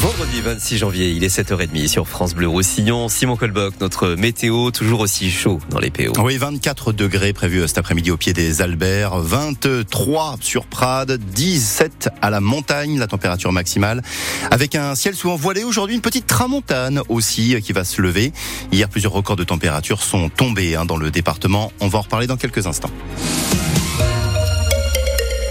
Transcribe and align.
Vendredi 0.00 0.40
26 0.40 0.78
janvier, 0.78 1.10
il 1.10 1.24
est 1.24 1.38
7h30 1.38 1.86
sur 1.86 2.08
France 2.08 2.34
Bleu 2.34 2.48
Roussillon. 2.48 3.10
Simon 3.10 3.36
Colboc, 3.36 3.74
notre 3.82 4.14
météo, 4.14 4.70
toujours 4.70 5.00
aussi 5.00 5.30
chaud 5.30 5.60
dans 5.68 5.78
les 5.78 5.90
PO. 5.90 6.12
Oui, 6.22 6.38
24 6.38 6.94
degrés 6.94 7.34
prévus 7.34 7.68
cet 7.68 7.76
après-midi 7.76 8.10
au 8.10 8.16
pied 8.16 8.32
des 8.32 8.62
Alberts, 8.62 9.18
23 9.18 10.38
sur 10.40 10.64
Prades, 10.64 11.18
17 11.18 12.08
à 12.22 12.30
la 12.30 12.40
montagne, 12.40 12.98
la 12.98 13.08
température 13.08 13.52
maximale, 13.52 14.00
avec 14.50 14.74
un 14.74 14.94
ciel 14.94 15.14
souvent 15.14 15.36
voilé. 15.36 15.64
Aujourd'hui, 15.64 15.96
une 15.96 16.00
petite 16.00 16.26
tramontane 16.26 17.02
aussi 17.10 17.60
qui 17.60 17.74
va 17.74 17.84
se 17.84 18.00
lever. 18.00 18.32
Hier, 18.72 18.88
plusieurs 18.88 19.12
records 19.12 19.36
de 19.36 19.44
température 19.44 20.02
sont 20.02 20.30
tombés 20.30 20.76
hein, 20.76 20.86
dans 20.86 20.96
le 20.96 21.10
département. 21.10 21.72
On 21.80 21.88
va 21.88 21.98
en 21.98 22.02
reparler 22.02 22.26
dans 22.26 22.38
quelques 22.38 22.66
instants. 22.66 22.90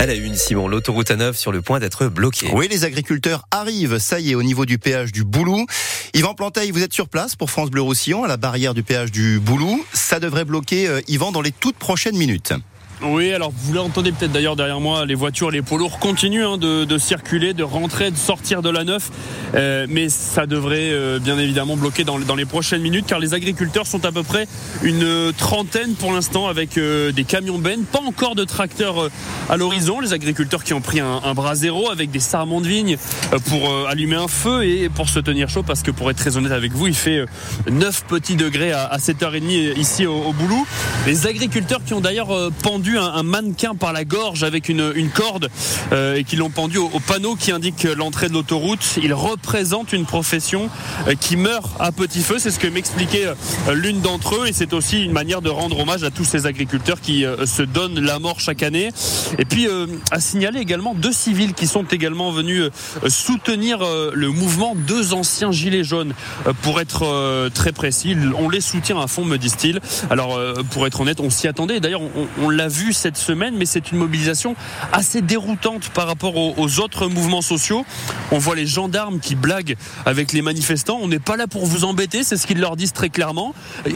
Elle 0.02 0.12
a 0.12 0.14
une, 0.14 0.36
Simon, 0.36 0.70
l'autoroute 0.70 1.10
A9 1.10 1.34
sur 1.34 1.52
le 1.52 1.62
point 1.62 1.82
d'être 1.82 2.08
bloquée. 2.08 2.50
Oui, 2.54 2.70
les 2.72 2.86
agriculteurs 2.86 3.46
arrivent, 3.52 3.98
ça 3.98 4.22
y 4.22 4.32
est, 4.32 4.36
au 4.36 4.44
niveau 4.44 4.66
du 4.66 4.78
péage 4.78 5.12
du 5.12 5.26
Boulou. 5.26 5.66
Yvan 6.14 6.36
Planteil, 6.36 6.72
vous 6.72 6.82
êtes 6.84 6.94
sur 6.94 7.10
place 7.10 7.36
pour 7.36 7.52
France 7.52 7.70
Bleu 7.70 7.82
Roussillon, 7.82 8.24
à 8.24 8.30
la 8.30 8.38
barrière 8.38 8.74
du 8.74 8.82
péage 8.82 9.12
du 9.12 9.42
Boulou. 9.42 9.84
Ça 9.92 10.22
devrait 10.22 10.46
bloquer, 10.46 10.88
euh, 10.88 11.02
Yvan, 11.10 11.34
dans 11.34 11.42
les 11.42 11.52
toutes 11.52 11.76
prochaines 11.76 12.16
minutes. 12.16 12.54
Oui, 13.02 13.32
alors 13.32 13.54
vous 13.56 13.72
l'entendez 13.72 14.12
peut-être 14.12 14.34
d'ailleurs 14.34 14.58
derrière 14.58 14.82
moi, 14.82 15.06
les 15.06 15.16
voitures, 15.16 15.52
les 15.52 15.62
poids 15.62 15.78
lourds 15.78 16.00
continuent 16.00 16.46
hein, 16.46 16.58
de, 16.58 16.98
circuler, 16.98 17.54
de 17.54 17.64
rentrer, 17.64 18.12
de 18.12 18.18
sortir 18.18 18.62
de 18.62 18.70
la 18.70 18.84
neuf, 18.84 19.10
euh, 19.56 19.88
mais 19.90 20.10
ça 20.10 20.46
devrait 20.46 20.90
euh, 20.92 21.18
bien 21.18 21.40
évidemment 21.40 21.78
bloquer 21.78 22.04
dans, 22.04 22.18
les 22.18 22.46
prochaines 22.46 22.82
minutes 22.82 23.06
car 23.08 23.20
les 23.20 23.34
agriculteurs 23.34 23.88
sont 23.88 24.04
à 24.04 24.12
peu 24.12 24.24
près 24.24 24.48
une 24.84 25.32
trentaine 25.38 25.94
pour 25.94 26.12
l'instant 26.12 26.48
avec 26.48 26.78
euh, 26.78 27.14
des 27.14 27.24
camions 27.24 27.58
bennes, 27.58 27.84
pas 27.84 28.02
encore 28.02 28.36
de 28.36 28.44
tracteurs 28.44 29.10
à 29.50 29.56
l'horizon, 29.56 30.02
les 30.02 30.12
agriculteurs 30.12 30.66
qui 30.66 30.74
ont 30.74 30.82
pris 30.82 31.00
un, 31.00 31.34
bras 31.34 31.56
zéro 31.56 31.90
avec 31.90 32.12
des 32.12 32.20
sarments 32.20 32.60
de 32.60 32.68
vigne 32.68 32.98
pour 33.46 33.88
allumer 33.88 34.18
un 34.18 34.28
feu 34.28 34.66
et 34.66 34.90
pour 34.90 35.08
se 35.08 35.20
tenir 35.20 35.48
chaud 35.48 35.64
parce 35.64 35.84
que 35.84 35.92
pour 35.92 36.12
être 36.12 36.18
très 36.18 36.36
honnête 36.36 36.52
avec 36.52 36.74
vous, 36.74 36.88
il 36.88 36.96
fait 36.96 37.24
9 37.72 38.06
petits 38.08 38.36
degrés 38.36 38.74
à, 38.74 38.98
7h30 38.98 39.78
ici 39.80 40.06
au, 40.06 40.16
au 40.16 40.34
Boulou. 40.34 40.66
Les 41.08 41.28
agriculteurs 41.28 41.82
qui 41.86 41.94
ont 41.94 42.02
d'ailleurs 42.02 42.52
pendu 42.62 42.89
un, 42.98 43.24
mannequin 43.24 43.76
par 43.76 43.94
la 43.94 44.06
gorge 44.06 44.44
avec 44.44 44.70
une, 44.70 45.10
corde 45.14 45.50
euh, 45.92 46.16
et 46.16 46.24
qui 46.24 46.36
l'ont 46.36 46.50
pendu 46.50 46.78
au, 46.78 46.90
panneau 47.00 47.36
qui 47.36 47.52
indique 47.52 47.84
l'entrée 47.84 48.30
de 48.30 48.34
l'autoroute. 48.34 49.00
Il 49.02 49.14
représente 49.14 49.94
une 49.94 50.06
profession 50.06 50.70
euh, 51.08 51.16
qui 51.16 51.36
meurt 51.36 51.70
à 51.80 51.92
petit 51.92 52.22
feu. 52.22 52.36
C'est 52.40 52.52
ce 52.52 52.60
que 52.60 52.68
m'expliquait 52.68 53.28
euh, 53.28 53.74
l'une 53.74 54.02
d'entre 54.02 54.36
eux 54.36 54.48
et 54.48 54.54
c'est 54.54 54.74
aussi 54.74 55.04
une 55.04 55.12
manière 55.12 55.42
de 55.42 55.50
rendre 55.50 55.80
hommage 55.80 56.04
à 56.04 56.12
tous 56.12 56.26
ces 56.26 56.46
agriculteurs 56.46 57.02
qui 57.02 57.26
se 57.46 57.62
donnent 57.62 58.00
la 58.00 58.20
mort 58.20 58.40
chaque 58.40 58.64
année. 58.64 58.90
Et 59.38 59.46
puis 59.46 59.68
à 60.12 60.20
signaler 60.20 60.60
également 60.60 60.94
deux 60.94 61.12
civils 61.12 61.54
qui 61.54 61.68
sont 61.68 61.84
également 61.84 62.32
venus 62.32 62.70
soutenir 63.08 63.80
le 64.14 64.30
mouvement, 64.30 64.76
deux 64.76 65.14
anciens 65.14 65.52
gilets 65.52 65.84
jaunes 65.84 66.14
pour 66.62 66.80
être 66.80 67.50
très 67.54 67.72
précis. 67.72 68.16
On 68.38 68.50
les 68.50 68.62
soutient 68.62 69.00
à 69.00 69.08
fond, 69.08 69.26
me 69.26 69.38
disent-ils. 69.38 69.80
Alors 70.10 70.40
pour 70.72 70.88
être 70.88 71.02
honnête, 71.02 71.20
on 71.20 71.30
s'y 71.30 71.48
attendait. 71.48 71.80
D'ailleurs, 71.80 72.02
on, 72.02 72.28
on 72.42 72.50
l'a 72.50 72.68
vu 72.68 72.79
cette 72.94 73.18
semaine, 73.18 73.56
mais 73.58 73.66
c'est 73.66 73.92
une 73.92 73.98
mobilisation 73.98 74.56
assez 74.92 75.22
déroutante 75.22 75.90
par 75.90 76.08
rapport 76.08 76.36
aux, 76.36 76.80
autres 76.80 77.08
mouvements 77.08 77.42
sociaux. 77.42 77.86
On 78.32 78.38
voit 78.38 78.56
les 78.56 78.68
gendarmes 78.68 79.20
qui 79.20 79.36
blaguent 79.36 79.76
avec 80.06 80.34
les 80.34 80.42
manifestants. 80.42 81.00
On 81.02 81.08
n'est 81.08 81.20
pas 81.20 81.38
là 81.38 81.48
pour 81.48 81.66
vous 81.66 81.84
embêter, 81.84 82.24
c'est 82.24 82.38
ce 82.38 82.48
qu'ils 82.48 82.60
leur 82.60 82.76
disent 82.76 82.94
très 82.94 83.10
clairement. 83.10 83.54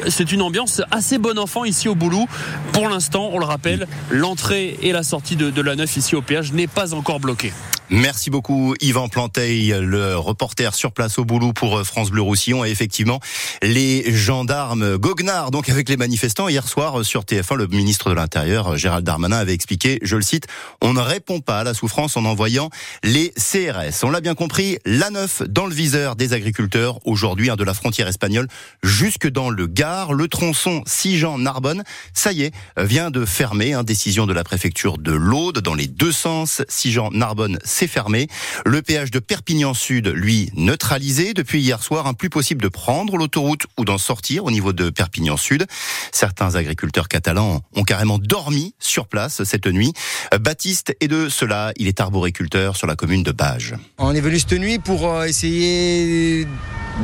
C'est 0.10 0.32
une 0.32 0.42
ambiance 0.42 0.82
assez 0.92 1.18
bon 1.18 1.38
enfant 1.38 1.66
ici 1.66 1.88
au 1.88 1.96
Boulou. 1.96 2.28
Pour 2.72 2.90
l'instant, 2.90 3.30
on 3.32 3.40
le 3.40 3.46
rappelle, 3.46 3.88
l'entrée 4.10 4.78
et 4.82 4.92
la 4.92 5.04
sortie 5.04 5.36
de 5.36 5.62
la 5.62 5.76
neuf 5.76 5.98
ici 5.98 6.16
au 6.16 6.22
péage 6.22 6.52
n'est 6.54 6.68
pas 6.68 6.94
encore 6.94 7.20
bloquée. 7.20 7.54
Merci 7.90 8.30
beaucoup 8.30 8.76
Yvan 8.80 9.10
Planteil, 9.10 9.76
le 9.80 10.16
reporter 10.16 10.74
sur 10.74 10.94
place 10.94 11.20
au 11.20 11.26
boulot 11.26 11.52
pour 11.52 11.78
euh, 11.78 11.84
France 11.84 12.12
Bleu 12.12 12.22
Roussillon. 12.22 12.64
Et 12.64 12.70
effectivement, 12.70 13.20
les 13.62 14.10
gendarmes 14.12 14.98
goguenards, 14.98 15.52
donc 15.52 15.68
avec 15.68 15.90
les 15.90 15.98
manifestants, 15.98 16.48
hier 16.48 16.66
soir 16.68 17.02
euh, 17.02 17.04
sur 17.04 17.24
TF1, 17.24 17.56
le 17.56 17.68
ministre 17.68 18.10
de 18.10 18.16
l'Intérieur, 18.16 18.74
euh, 18.74 18.78
Gérald 18.78 19.06
Darmanin, 19.06 19.38
avait 19.38 19.54
expliqué, 19.54 20.00
je 20.02 20.16
le 20.16 20.22
cite, 20.22 20.48
on 20.82 20.94
ne 20.94 21.02
répond 21.02 21.42
pas 21.42 21.60
à 21.60 21.64
la 21.66 21.74
souffrance 21.74 22.16
en 22.16 22.24
envoyant 22.24 22.70
les 23.04 23.32
CRS. 23.32 24.04
On 24.04 24.10
l'a 24.10 24.22
bien 24.22 24.34
compris, 24.34 24.78
la 24.86 25.10
neuf 25.10 25.44
dans 25.44 25.66
le 25.66 25.76
viseur 25.76 26.16
des 26.16 26.32
agriculteurs 26.32 27.00
aujourd'hui, 27.06 27.50
de 27.54 27.64
la 27.64 27.74
frontière 27.74 28.08
espagnole 28.08 28.48
jusque 28.82 29.28
dans 29.28 29.50
le 29.50 29.68
Gard, 29.68 30.14
le 30.14 30.30
tronçon 30.30 30.84
Sijan-Narbonne, 30.86 31.84
ça 32.14 32.32
y 32.32 32.44
est, 32.44 32.54
vient 32.78 33.12
de 33.12 33.26
fermer, 33.26 33.74
hein, 33.74 33.84
décision 33.84 34.26
de 34.26 34.34
la 34.34 34.46
préfecture 34.46 34.98
de 34.98 35.12
l'Aude 35.12 35.60
dans 35.60 35.76
les 35.76 35.88
deux 35.88 36.14
sens, 36.14 36.62
Sijan-Narbonne, 36.70 37.60
fermé. 37.88 38.28
Le 38.66 38.82
péage 38.82 39.12
de 39.12 39.20
Perpignan 39.20 39.74
Sud, 39.74 40.08
lui, 40.08 40.52
neutralisé. 40.56 41.34
Depuis 41.34 41.62
hier 41.62 41.82
soir, 41.82 42.08
un 42.08 42.14
plus 42.14 42.30
possible 42.30 42.62
de 42.62 42.68
prendre 42.68 43.18
l'autoroute 43.18 43.64
ou 43.78 43.86
d'en 43.86 43.98
sortir 43.98 44.46
au 44.46 44.52
niveau 44.52 44.74
de 44.74 44.90
Perpignan 44.90 45.38
Sud. 45.38 45.66
Certains 46.12 46.56
agriculteurs 46.56 47.08
catalans 47.08 47.62
ont 47.76 47.84
carrément 47.84 48.20
dormi 48.20 48.74
sur 48.80 49.08
place 49.08 49.44
cette 49.44 49.68
nuit. 49.68 49.94
Baptiste 50.40 50.96
est 51.00 51.08
de 51.08 51.30
cela. 51.30 51.72
Il 51.78 51.88
est 51.88 52.00
arboriculteur 52.00 52.76
sur 52.76 52.88
la 52.88 52.96
commune 52.96 53.24
de 53.24 53.32
Bages. 53.32 53.76
On 53.98 54.14
est 54.14 54.22
venu 54.22 54.40
cette 54.40 54.54
nuit 54.54 54.80
pour 54.80 55.08
euh, 55.10 55.26
essayer 55.26 56.48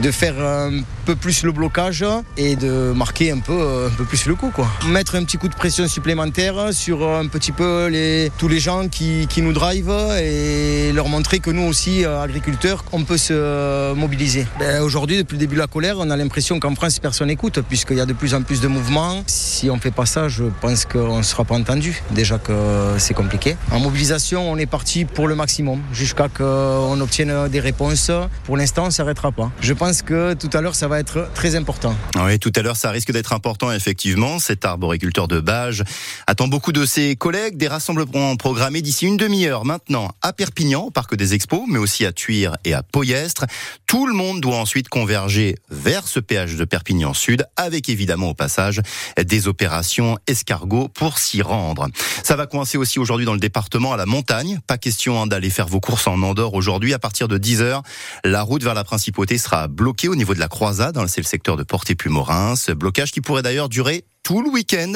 de 0.02 0.12
faire 0.12 0.40
un 0.40 0.82
peu 1.06 1.16
plus 1.16 1.44
le 1.44 1.52
blocage 1.52 2.06
et 2.38 2.56
de 2.56 2.94
marquer 2.96 3.32
un 3.32 3.40
peu, 3.40 3.88
un 3.88 3.96
peu 3.96 4.06
plus 4.06 4.28
le 4.28 4.36
coup. 4.36 4.52
Quoi. 4.52 4.68
Mettre 4.86 5.16
un 5.16 5.24
petit 5.24 5.38
coup 5.38 5.48
de 5.48 5.56
pression 5.56 5.88
supplémentaire 5.88 6.74
sur 6.74 7.08
un 7.08 7.28
petit 7.28 7.52
peu 7.52 7.90
tous 8.38 8.48
les 8.48 8.60
gens 8.60 8.88
qui, 8.88 9.28
qui 9.28 9.42
nous 9.42 9.54
drivent 9.54 9.94
et 10.22 10.59
leur 10.94 11.08
montrer 11.10 11.40
que 11.40 11.52
nous 11.52 11.64
aussi, 11.64 12.06
agriculteurs, 12.06 12.84
on 12.92 13.04
peut 13.04 13.18
se 13.18 13.94
mobiliser. 13.94 14.46
Ben, 14.60 14.82
Aujourd'hui, 14.82 15.18
depuis 15.18 15.36
le 15.36 15.40
début 15.40 15.56
de 15.56 15.60
la 15.60 15.68
colère, 15.68 15.98
on 16.00 16.10
a 16.10 16.18
l'impression 16.18 16.60
qu'en 16.60 16.76
France, 16.76 17.00
personne 17.00 17.28
n'écoute 17.28 17.60
puisqu'il 17.62 17.98
y 17.98 18.02
a 18.02 18.06
de 18.06 18.14
plus 18.14 18.34
en 18.34 18.42
plus 18.44 18.62
de 18.62 18.68
mouvements. 18.68 19.24
Si 19.28 19.70
on 19.70 19.76
ne 19.76 19.82
fait 19.82 19.92
pas 19.92 20.06
ça, 20.06 20.28
je 20.28 20.46
pense 20.62 20.86
qu'on 20.86 21.18
ne 21.18 21.24
sera 21.24 21.46
pas 21.46 21.56
entendu. 21.56 22.02
Déjà 22.12 22.38
que 22.38 22.96
c'est 22.98 23.14
compliqué. 23.14 23.56
En 23.72 23.80
mobilisation, 23.80 24.50
on 24.52 24.58
est 24.58 24.66
parti 24.66 25.06
pour 25.06 25.28
le 25.28 25.36
maximum 25.36 25.82
jusqu'à 25.94 26.28
qu'on 26.28 27.00
obtienne 27.00 27.48
des 27.50 27.60
réponses. 27.60 28.12
Pour 28.46 28.58
l'instant, 28.58 28.84
on 28.84 28.88
ne 28.88 28.92
s'arrêtera 28.92 29.32
pas. 29.32 29.52
Je 29.62 29.74
pense 29.74 30.02
que 30.02 30.34
tout 30.34 30.50
à 30.54 30.62
l'heure, 30.62 30.76
ça 30.76 30.88
va 30.88 31.00
être 31.00 31.30
très 31.34 31.56
important. 31.56 31.96
Oui, 32.24 32.40
tout 32.40 32.52
à 32.56 32.62
l'heure, 32.62 32.78
ça 32.78 32.92
risque 32.92 33.12
d'être 33.12 33.34
important, 33.34 33.72
effectivement. 33.72 34.40
Cet 34.40 34.66
arboriculteur 34.66 35.28
de 35.28 35.40
Bage 35.40 35.84
attend 36.28 36.48
beaucoup 36.48 36.72
de 36.72 36.86
ses 36.86 37.16
collègues. 37.16 37.58
Des 37.58 37.68
rassemblements 37.68 38.36
programmés 38.36 38.82
d'ici 38.82 39.06
une 39.06 39.18
demi-heure 39.18 39.66
maintenant 39.66 40.12
à 40.22 40.34
Perpignan, 40.34 40.49
au 40.76 40.92
Parc 40.92 41.16
des 41.16 41.34
Expos, 41.34 41.64
mais 41.68 41.80
aussi 41.80 42.06
à 42.06 42.12
Tuire 42.12 42.58
et 42.66 42.74
à 42.74 42.84
Poyestre. 42.84 43.46
Tout 43.88 44.06
le 44.06 44.14
monde 44.14 44.42
doit 44.42 44.58
ensuite 44.58 44.90
converger 44.90 45.56
vers 45.70 46.08
ce 46.08 46.20
péage 46.20 46.56
de 46.56 46.66
Perpignan 46.66 47.14
Sud, 47.14 47.46
avec 47.56 47.90
évidemment 47.90 48.30
au 48.30 48.34
passage 48.34 48.82
des 49.18 49.48
opérations 49.48 50.18
escargot 50.28 50.90
pour 50.90 51.18
s'y 51.18 51.42
rendre. 51.42 51.88
Ça 52.24 52.36
va 52.36 52.46
coincer 52.46 52.78
aussi 52.78 53.00
aujourd'hui 53.00 53.26
dans 53.26 53.34
le 53.34 53.40
département 53.40 53.94
à 53.94 53.98
la 53.98 54.06
montagne. 54.06 54.60
Pas 54.68 54.78
question 54.78 55.22
hein, 55.22 55.28
d'aller 55.28 55.50
faire 55.50 55.68
vos 55.68 55.80
courses 55.80 56.08
en 56.08 56.22
Andorre 56.22 56.54
aujourd'hui. 56.54 56.94
À 56.94 57.00
partir 57.00 57.28
de 57.28 57.38
10h, 57.38 57.82
la 58.24 58.42
route 58.42 58.64
vers 58.64 58.74
la 58.74 58.84
principauté 58.84 59.38
sera 59.38 59.68
bloqué 59.68 60.08
au 60.08 60.16
niveau 60.16 60.34
de 60.34 60.40
la 60.40 60.48
croisade, 60.48 60.98
hein, 60.98 61.08
c'est 61.08 61.22
le 61.22 61.28
secteur 61.28 61.56
de 61.58 61.64
Porté-Pumorins, 61.64 62.56
blocage 62.76 63.12
qui 63.12 63.22
pourrait 63.22 63.44
d'ailleurs 63.44 63.70
durer 63.70 64.04
tout 64.30 64.44
le 64.44 64.50
week-end. 64.52 64.94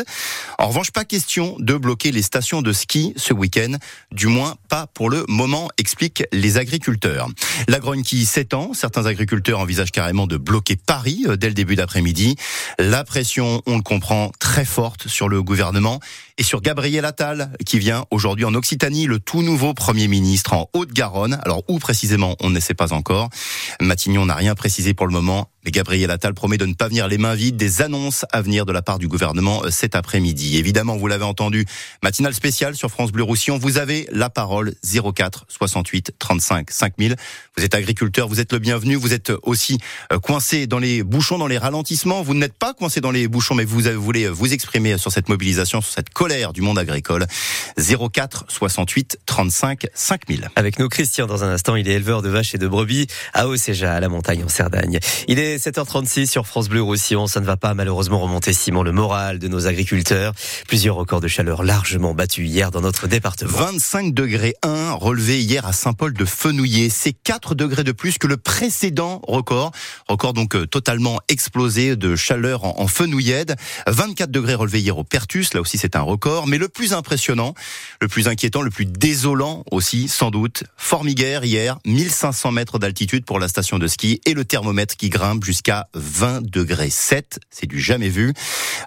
En 0.59 0.67
revanche, 0.67 0.91
pas 0.91 1.05
question 1.05 1.55
de 1.57 1.75
bloquer 1.75 2.11
les 2.11 2.21
stations 2.21 2.61
de 2.61 2.71
ski 2.71 3.13
ce 3.17 3.33
week-end, 3.33 3.77
du 4.11 4.27
moins 4.27 4.57
pas 4.69 4.85
pour 4.85 5.09
le 5.09 5.25
moment, 5.27 5.69
expliquent 5.79 6.23
les 6.31 6.59
agriculteurs. 6.59 7.27
La 7.67 7.79
grogne 7.79 8.03
qui 8.03 8.27
s'étend, 8.27 8.75
certains 8.75 9.07
agriculteurs 9.07 9.59
envisagent 9.59 9.91
carrément 9.91 10.27
de 10.27 10.37
bloquer 10.37 10.75
Paris 10.75 11.23
euh, 11.25 11.35
dès 11.35 11.47
le 11.47 11.55
début 11.55 11.75
d'après-midi. 11.75 12.35
La 12.77 13.03
pression, 13.03 13.63
on 13.65 13.77
le 13.77 13.81
comprend, 13.81 14.31
très 14.37 14.65
forte 14.65 15.07
sur 15.07 15.29
le 15.29 15.41
gouvernement 15.41 15.99
et 16.37 16.43
sur 16.43 16.61
Gabriel 16.61 17.03
Attal 17.03 17.51
qui 17.65 17.79
vient 17.79 18.05
aujourd'hui 18.11 18.45
en 18.45 18.53
Occitanie, 18.53 19.07
le 19.07 19.17
tout 19.17 19.41
nouveau 19.41 19.73
Premier 19.73 20.07
ministre 20.07 20.53
en 20.53 20.69
Haute-Garonne. 20.73 21.39
Alors 21.43 21.63
où 21.67 21.79
précisément, 21.79 22.35
on 22.39 22.51
ne 22.51 22.59
sait 22.59 22.75
pas 22.75 22.93
encore. 22.93 23.29
Matignon 23.81 24.27
n'a 24.27 24.35
rien 24.35 24.53
précisé 24.53 24.93
pour 24.93 25.07
le 25.07 25.13
moment, 25.13 25.49
Gabriel 25.71 26.11
Attal 26.11 26.33
promet 26.33 26.57
de 26.57 26.65
ne 26.65 26.73
pas 26.73 26.87
venir 26.87 27.07
les 27.07 27.17
mains 27.17 27.35
vides. 27.35 27.55
Des 27.55 27.81
annonces 27.81 28.25
à 28.31 28.41
venir 28.41 28.65
de 28.65 28.71
la 28.71 28.81
part 28.81 28.99
du 28.99 29.07
gouvernement 29.07 29.63
euh, 29.63 29.69
cet 29.69 29.95
après-midi. 29.95 30.57
Évidemment, 30.57 30.97
vous 30.97 31.07
l'avez 31.07 31.23
entendu, 31.23 31.65
matinale 32.01 32.33
spéciale 32.33 32.75
sur 32.75 32.89
France 32.89 33.11
Bleu 33.11 33.23
Roussillon. 33.23 33.57
Vous 33.57 33.77
avez 33.77 34.07
la 34.11 34.29
parole 34.29 34.73
04 34.83 35.45
68 35.47 36.13
35 36.19 36.71
5000. 36.71 37.15
Vous 37.57 37.63
êtes 37.63 37.75
agriculteur, 37.75 38.27
vous 38.27 38.39
êtes 38.39 38.51
le 38.51 38.59
bienvenu. 38.59 38.95
Vous 38.95 39.13
êtes 39.13 39.31
aussi 39.43 39.77
euh, 40.11 40.19
coincé 40.19 40.67
dans 40.67 40.79
les 40.79 41.03
bouchons, 41.03 41.37
dans 41.37 41.47
les 41.47 41.57
ralentissements. 41.57 42.21
Vous 42.21 42.33
n'êtes 42.33 42.53
pas 42.53 42.73
coincé 42.73 43.01
dans 43.01 43.11
les 43.11 43.27
bouchons, 43.27 43.55
mais 43.55 43.65
vous 43.65 43.81
voulez 43.97 44.27
vous 44.27 44.53
exprimer 44.53 44.97
sur 44.97 45.11
cette 45.11 45.29
mobilisation, 45.29 45.81
sur 45.81 45.93
cette 45.93 46.09
colère 46.09 46.53
du 46.53 46.61
monde 46.61 46.77
agricole. 46.77 47.25
04 47.77 48.45
68 48.47 49.19
35 49.25 49.87
5000. 49.93 50.49
Avec 50.55 50.79
nous, 50.79 50.89
Christian, 50.89 51.27
dans 51.27 51.43
un 51.43 51.49
instant, 51.49 51.75
il 51.75 51.87
est 51.87 51.93
éleveur 51.93 52.21
de 52.21 52.29
vaches 52.29 52.55
et 52.55 52.57
de 52.57 52.67
brebis 52.67 53.07
à 53.33 53.47
Océja, 53.47 53.93
à 53.93 53.99
la 53.99 54.09
montagne 54.09 54.43
en 54.43 54.49
Cerdagne. 54.49 54.99
Il 55.27 55.39
est 55.39 55.52
7h36 55.57 56.25
sur 56.27 56.47
France 56.47 56.69
Bleu 56.69 56.81
Roussillon. 56.81 57.27
Ça 57.27 57.39
ne 57.39 57.45
va 57.45 57.57
pas 57.57 57.73
malheureusement 57.73 58.19
remonter, 58.19 58.53
Simon, 58.53 58.83
le 58.83 58.91
moral 58.91 59.39
de 59.39 59.47
nos 59.47 59.67
agriculteurs. 59.67 60.33
Plusieurs 60.67 60.95
records 60.95 61.21
de 61.21 61.27
chaleur 61.27 61.63
largement 61.63 62.13
battus 62.13 62.49
hier 62.49 62.71
dans 62.71 62.81
notre 62.81 63.07
département. 63.07 63.51
25 63.51 64.13
degrés 64.13 64.55
1 64.63 64.93
relevé 64.93 65.41
hier 65.41 65.65
à 65.65 65.73
Saint-Paul 65.73 66.13
de 66.13 66.25
Fenouillet. 66.25 66.89
C'est 66.89 67.13
4 67.13 67.55
degrés 67.55 67.83
de 67.83 67.91
plus 67.91 68.17
que 68.17 68.27
le 68.27 68.37
précédent 68.37 69.21
record. 69.27 69.71
Record 70.07 70.33
donc 70.33 70.55
euh, 70.55 70.65
totalement 70.65 71.19
explosé 71.27 71.95
de 71.95 72.15
chaleur 72.15 72.63
en, 72.63 72.79
en 72.79 72.87
Fenouillède. 72.87 73.55
24 73.87 74.31
degrés 74.31 74.55
relevés 74.55 74.81
hier 74.81 74.97
au 74.97 75.03
Pertus. 75.03 75.53
Là 75.53 75.61
aussi, 75.61 75.77
c'est 75.77 75.95
un 75.95 76.01
record. 76.01 76.47
Mais 76.47 76.57
le 76.57 76.69
plus 76.69 76.93
impressionnant, 76.93 77.53
le 78.01 78.07
plus 78.07 78.27
inquiétant, 78.27 78.61
le 78.61 78.71
plus 78.71 78.85
désolant 78.85 79.63
aussi, 79.71 80.07
sans 80.07 80.31
doute, 80.31 80.63
Formiguère 80.77 81.43
hier, 81.43 81.77
1500 81.85 82.51
mètres 82.51 82.79
d'altitude 82.79 83.25
pour 83.25 83.39
la 83.39 83.47
station 83.47 83.77
de 83.77 83.87
ski 83.87 84.21
et 84.25 84.33
le 84.33 84.45
thermomètre 84.45 84.95
qui 84.95 85.09
grimpe 85.09 85.42
jusqu'à 85.43 85.87
20 85.93 86.43
degrés 86.43 86.89
7. 86.89 87.39
C'est 87.49 87.67
du 87.67 87.79
jamais 87.79 88.09
vu. 88.09 88.33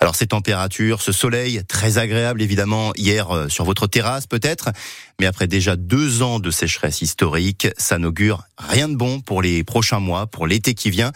Alors 0.00 0.14
ces 0.14 0.26
températures, 0.26 1.03
ce 1.03 1.12
soleil 1.12 1.62
très 1.69 1.99
agréable 1.99 2.43
évidemment 2.43 2.93
hier 2.97 3.31
euh, 3.31 3.49
sur 3.49 3.64
votre 3.64 3.87
terrasse 3.87 4.26
peut-être, 4.26 4.70
mais 5.20 5.26
après 5.26 5.47
déjà 5.47 5.76
deux 5.76 6.23
ans 6.23 6.41
de 6.41 6.50
sécheresse 6.50 7.03
historique, 7.03 7.69
ça 7.79 7.99
n'augure 7.99 8.44
rien 8.58 8.88
de 8.88 8.97
bon 8.97 9.20
pour 9.20 9.43
les 9.43 9.64
prochains 9.64 10.00
mois, 10.00 10.26
pour 10.26 10.47
l'été 10.47 10.75
qui 10.75 10.91
vient. 10.91 11.12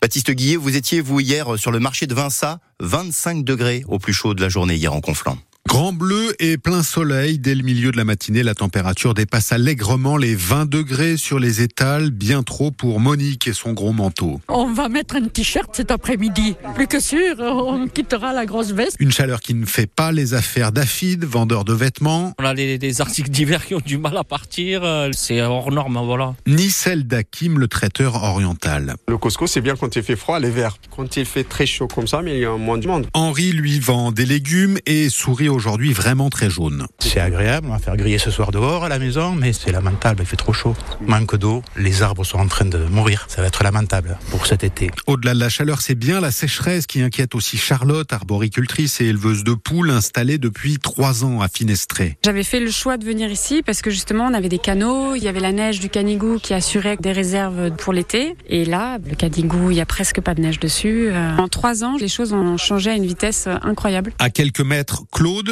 Baptiste 0.00 0.30
Guillet, 0.30 0.56
vous 0.56 0.76
étiez 0.76 1.00
vous 1.00 1.20
hier 1.20 1.58
sur 1.58 1.70
le 1.70 1.80
marché 1.80 2.06
de 2.06 2.14
Vinça, 2.14 2.58
25 2.80 3.44
degrés 3.44 3.84
au 3.88 3.98
plus 3.98 4.12
chaud 4.12 4.34
de 4.34 4.40
la 4.40 4.48
journée 4.48 4.74
hier 4.74 4.92
en 4.92 5.00
Conflans. 5.00 5.38
Grand 5.66 5.94
bleu 5.94 6.34
et 6.40 6.58
plein 6.58 6.82
soleil. 6.82 7.38
Dès 7.38 7.54
le 7.54 7.62
milieu 7.62 7.90
de 7.90 7.96
la 7.96 8.04
matinée, 8.04 8.42
la 8.42 8.54
température 8.54 9.14
dépasse 9.14 9.50
allègrement 9.50 10.16
les 10.18 10.34
20 10.34 10.68
degrés 10.68 11.16
sur 11.16 11.38
les 11.38 11.62
étals, 11.62 12.10
bien 12.10 12.42
trop 12.42 12.70
pour 12.70 13.00
Monique 13.00 13.48
et 13.48 13.54
son 13.54 13.72
gros 13.72 13.92
manteau. 13.92 14.40
On 14.48 14.72
va 14.72 14.88
mettre 14.88 15.16
un 15.16 15.26
t-shirt 15.26 15.74
cet 15.74 15.90
après-midi. 15.90 16.54
Plus 16.74 16.86
que 16.86 17.00
sûr, 17.00 17.36
on 17.40 17.88
quittera 17.88 18.32
la 18.34 18.44
grosse 18.44 18.72
veste. 18.72 18.96
Une 19.00 19.10
chaleur 19.10 19.40
qui 19.40 19.54
ne 19.54 19.64
fait 19.64 19.86
pas 19.86 20.12
les 20.12 20.34
affaires 20.34 20.70
d'Afid, 20.70 21.24
vendeur 21.24 21.64
de 21.64 21.72
vêtements. 21.72 22.34
On 22.38 22.44
a 22.44 22.54
des 22.54 23.00
articles 23.00 23.30
d'hiver 23.30 23.64
qui 23.64 23.74
ont 23.74 23.82
du 23.84 23.96
mal 23.96 24.16
à 24.18 24.24
partir. 24.24 24.82
C'est 25.12 25.40
hors 25.40 25.72
norme, 25.72 25.98
voilà. 26.04 26.34
Ni 26.46 26.70
celle 26.70 27.06
d'Akim, 27.06 27.58
le 27.58 27.68
traiteur 27.68 28.22
oriental. 28.22 28.96
Le 29.08 29.16
Costco, 29.16 29.46
c'est 29.46 29.62
bien 29.62 29.76
quand 29.76 29.96
il 29.96 30.02
fait 30.02 30.16
froid, 30.16 30.38
les 30.38 30.50
verts. 30.50 30.76
Quand 30.94 31.16
il 31.16 31.24
fait 31.24 31.44
très 31.44 31.66
chaud 31.66 31.88
comme 31.88 32.06
ça, 32.06 32.20
mais 32.22 32.36
il 32.36 32.40
y 32.42 32.44
a 32.44 32.56
moins 32.56 32.78
de 32.78 32.86
monde. 32.86 33.06
Henri 33.14 33.50
lui 33.52 33.80
vend 33.80 34.12
des 34.12 34.26
légumes 34.26 34.78
et 34.86 35.08
sourit 35.08 35.48
aujourd'hui 35.54 35.92
vraiment 35.92 36.30
très 36.30 36.50
jaune. 36.50 36.86
C'est 36.98 37.20
agréable, 37.20 37.68
on 37.68 37.72
va 37.72 37.78
faire 37.78 37.96
griller 37.96 38.18
ce 38.18 38.30
soir 38.30 38.50
dehors 38.50 38.84
à 38.84 38.88
la 38.88 38.98
maison, 38.98 39.34
mais 39.34 39.52
c'est 39.52 39.72
lamentable, 39.72 40.22
il 40.22 40.26
fait 40.26 40.36
trop 40.36 40.52
chaud. 40.52 40.74
Manque 41.00 41.36
d'eau, 41.36 41.62
les 41.76 42.02
arbres 42.02 42.24
sont 42.24 42.38
en 42.38 42.46
train 42.46 42.64
de 42.64 42.78
mourir. 42.78 43.26
Ça 43.28 43.40
va 43.40 43.48
être 43.48 43.62
lamentable 43.62 44.18
pour 44.30 44.46
cet 44.46 44.64
été. 44.64 44.90
Au-delà 45.06 45.34
de 45.34 45.40
la 45.40 45.48
chaleur, 45.48 45.80
c'est 45.80 45.94
bien 45.94 46.20
la 46.20 46.30
sécheresse 46.30 46.86
qui 46.86 47.00
inquiète 47.00 47.34
aussi 47.34 47.56
Charlotte, 47.56 48.12
arboricultrice 48.12 49.00
et 49.00 49.06
éleveuse 49.06 49.44
de 49.44 49.54
poules 49.54 49.90
installée 49.90 50.38
depuis 50.38 50.78
trois 50.78 51.24
ans 51.24 51.40
à 51.40 51.48
Finestré. 51.48 52.18
J'avais 52.24 52.44
fait 52.44 52.60
le 52.60 52.70
choix 52.70 52.96
de 52.96 53.04
venir 53.04 53.30
ici 53.30 53.62
parce 53.64 53.82
que 53.82 53.90
justement 53.90 54.24
on 54.26 54.34
avait 54.34 54.48
des 54.48 54.58
canaux, 54.58 55.14
il 55.14 55.22
y 55.22 55.28
avait 55.28 55.40
la 55.40 55.52
neige 55.52 55.80
du 55.80 55.88
Canigou 55.88 56.38
qui 56.38 56.54
assurait 56.54 56.96
des 56.96 57.12
réserves 57.12 57.70
pour 57.76 57.92
l'été. 57.92 58.36
Et 58.48 58.64
là, 58.64 58.98
le 59.08 59.14
Canigou, 59.14 59.70
il 59.70 59.76
y 59.76 59.80
a 59.80 59.86
presque 59.86 60.20
pas 60.20 60.34
de 60.34 60.40
neige 60.40 60.58
dessus. 60.58 61.08
Euh, 61.10 61.36
en 61.36 61.48
trois 61.48 61.84
ans, 61.84 61.96
les 61.98 62.08
choses 62.08 62.32
ont 62.32 62.56
changé 62.56 62.90
à 62.90 62.94
une 62.94 63.06
vitesse 63.06 63.48
incroyable. 63.62 64.12
À 64.18 64.30
quelques 64.30 64.60
mètres, 64.60 65.04
Claude 65.12 65.43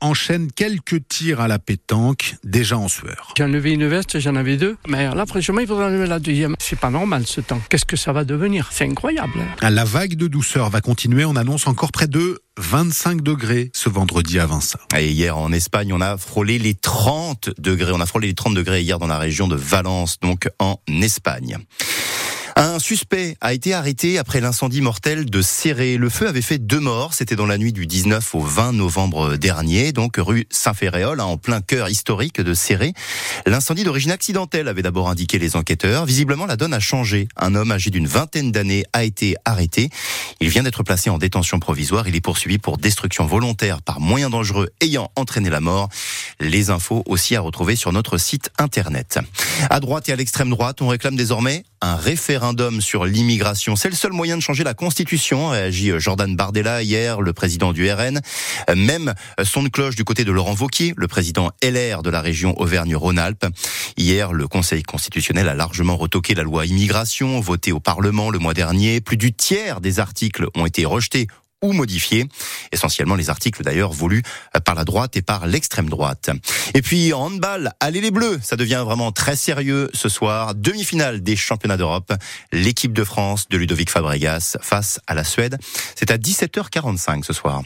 enchaîne 0.00 0.50
quelques 0.52 1.06
tirs 1.08 1.40
à 1.40 1.48
la 1.48 1.58
pétanque, 1.58 2.36
déjà 2.44 2.76
en 2.76 2.88
sueur. 2.88 3.32
J'ai 3.36 3.44
enlevé 3.44 3.72
une 3.72 3.86
veste, 3.86 4.18
j'en 4.18 4.36
avais 4.36 4.56
deux, 4.56 4.76
mais 4.86 5.14
là, 5.14 5.24
franchement, 5.26 5.60
il 5.60 5.66
faudra 5.66 5.86
enlever 5.86 6.06
la 6.06 6.18
deuxième. 6.18 6.54
C'est 6.58 6.78
pas 6.78 6.90
normal 6.90 7.24
ce 7.26 7.40
temps. 7.40 7.60
Qu'est-ce 7.70 7.86
que 7.86 7.96
ça 7.96 8.12
va 8.12 8.24
devenir? 8.24 8.68
C'est 8.70 8.84
incroyable. 8.84 9.40
La 9.62 9.84
vague 9.84 10.14
de 10.14 10.26
douceur 10.26 10.68
va 10.70 10.80
continuer. 10.80 11.24
On 11.24 11.36
annonce 11.36 11.66
encore 11.66 11.92
près 11.92 12.06
de 12.06 12.42
25 12.58 13.22
degrés 13.22 13.70
ce 13.72 13.88
vendredi 13.88 14.38
à 14.38 14.46
Vincent. 14.46 14.78
Et 14.96 15.10
hier 15.10 15.36
en 15.36 15.52
Espagne, 15.52 15.92
on 15.92 16.00
a 16.00 16.16
frôlé 16.18 16.58
les 16.58 16.74
30 16.74 17.50
degrés. 17.58 17.92
On 17.92 18.00
a 18.00 18.06
frôlé 18.06 18.28
les 18.28 18.34
30 18.34 18.54
degrés 18.54 18.82
hier 18.82 18.98
dans 18.98 19.06
la 19.06 19.18
région 19.18 19.48
de 19.48 19.56
Valence, 19.56 20.20
donc 20.20 20.48
en 20.58 20.76
Espagne. 21.02 21.58
Un 22.56 22.78
suspect 22.78 23.36
a 23.40 23.52
été 23.52 23.74
arrêté 23.74 24.16
après 24.16 24.40
l'incendie 24.40 24.80
mortel 24.80 25.28
de 25.28 25.42
Serré. 25.42 25.96
Le 25.96 26.08
feu 26.08 26.28
avait 26.28 26.40
fait 26.40 26.58
deux 26.58 26.78
morts. 26.78 27.12
C'était 27.12 27.34
dans 27.34 27.46
la 27.46 27.58
nuit 27.58 27.72
du 27.72 27.88
19 27.88 28.32
au 28.36 28.40
20 28.40 28.74
novembre 28.74 29.36
dernier, 29.36 29.90
donc 29.90 30.18
rue 30.18 30.46
Saint-Féréol, 30.50 31.18
hein, 31.18 31.24
en 31.24 31.36
plein 31.36 31.60
cœur 31.60 31.88
historique 31.88 32.40
de 32.40 32.54
Serré. 32.54 32.92
L'incendie 33.44 33.82
d'origine 33.82 34.12
accidentelle 34.12 34.68
avait 34.68 34.82
d'abord 34.82 35.08
indiqué 35.08 35.40
les 35.40 35.56
enquêteurs. 35.56 36.06
Visiblement, 36.06 36.46
la 36.46 36.56
donne 36.56 36.74
a 36.74 36.78
changé. 36.78 37.26
Un 37.36 37.56
homme 37.56 37.72
âgé 37.72 37.90
d'une 37.90 38.06
vingtaine 38.06 38.52
d'années 38.52 38.84
a 38.92 39.02
été 39.02 39.34
arrêté. 39.44 39.90
Il 40.38 40.48
vient 40.48 40.62
d'être 40.62 40.84
placé 40.84 41.10
en 41.10 41.18
détention 41.18 41.58
provisoire. 41.58 42.06
Il 42.06 42.14
est 42.14 42.20
poursuivi 42.20 42.58
pour 42.58 42.78
destruction 42.78 43.26
volontaire 43.26 43.82
par 43.82 43.98
moyen 43.98 44.30
dangereux 44.30 44.68
ayant 44.80 45.10
entraîné 45.16 45.50
la 45.50 45.60
mort. 45.60 45.88
Les 46.38 46.70
infos 46.70 47.02
aussi 47.06 47.34
à 47.34 47.40
retrouver 47.40 47.74
sur 47.74 47.92
notre 47.92 48.16
site 48.16 48.50
internet. 48.58 49.18
À 49.70 49.80
droite 49.80 50.08
et 50.08 50.12
à 50.12 50.16
l'extrême 50.16 50.50
droite, 50.50 50.82
on 50.82 50.88
réclame 50.88 51.16
désormais 51.16 51.64
un 51.84 51.96
référendum 51.96 52.80
sur 52.80 53.04
l'immigration. 53.04 53.76
C'est 53.76 53.90
le 53.90 53.94
seul 53.94 54.12
moyen 54.12 54.36
de 54.36 54.42
changer 54.42 54.64
la 54.64 54.72
Constitution, 54.72 55.50
réagit 55.50 55.92
Jordan 55.98 56.34
Bardella 56.34 56.82
hier, 56.82 57.20
le 57.20 57.34
président 57.34 57.74
du 57.74 57.90
RN. 57.90 58.20
Même 58.74 59.12
son 59.42 59.62
de 59.62 59.68
cloche 59.68 59.94
du 59.94 60.04
côté 60.04 60.24
de 60.24 60.32
Laurent 60.32 60.54
Vauquier, 60.54 60.94
le 60.96 61.08
président 61.08 61.50
LR 61.62 62.02
de 62.02 62.08
la 62.08 62.22
région 62.22 62.58
Auvergne-Rhône-Alpes. 62.58 63.46
Hier, 63.98 64.32
le 64.32 64.48
Conseil 64.48 64.82
constitutionnel 64.82 65.48
a 65.48 65.54
largement 65.54 65.96
retoqué 65.96 66.34
la 66.34 66.42
loi 66.42 66.64
immigration, 66.64 67.38
votée 67.40 67.72
au 67.72 67.80
Parlement 67.80 68.30
le 68.30 68.38
mois 68.38 68.54
dernier. 68.54 69.02
Plus 69.02 69.18
du 69.18 69.34
tiers 69.34 69.82
des 69.82 70.00
articles 70.00 70.46
ont 70.54 70.64
été 70.64 70.86
rejetés 70.86 71.26
ou 71.64 71.72
modifiés. 71.72 72.28
Essentiellement 72.72 73.16
les 73.16 73.30
articles 73.30 73.62
d'ailleurs 73.62 73.92
voulus 73.92 74.22
par 74.64 74.74
la 74.74 74.84
droite 74.84 75.16
et 75.16 75.22
par 75.22 75.46
l'extrême 75.46 75.88
droite. 75.88 76.30
Et 76.74 76.82
puis 76.82 77.12
en 77.12 77.24
handball, 77.24 77.72
allez 77.80 78.00
les 78.00 78.10
Bleus, 78.10 78.38
ça 78.42 78.56
devient 78.56 78.82
vraiment 78.84 79.10
très 79.12 79.34
sérieux 79.34 79.90
ce 79.94 80.08
soir. 80.08 80.54
Demi-finale 80.54 81.22
des 81.22 81.36
championnats 81.36 81.76
d'Europe. 81.76 82.12
L'équipe 82.52 82.92
de 82.92 83.02
France 83.02 83.48
de 83.48 83.56
Ludovic 83.56 83.90
Fabregas 83.90 84.58
face 84.60 85.00
à 85.06 85.14
la 85.14 85.24
Suède. 85.24 85.58
C'est 85.96 86.10
à 86.10 86.18
17h45 86.18 87.24
ce 87.24 87.32
soir. 87.32 87.62